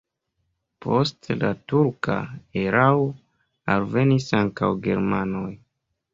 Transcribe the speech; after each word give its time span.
Post 0.85 1.29
la 1.41 1.51
turka 1.73 2.15
erao 2.63 3.05
alvenis 3.75 4.29
ankaŭ 4.41 4.73
germanoj. 4.91 5.47